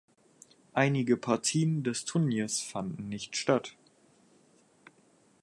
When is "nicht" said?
3.07-3.35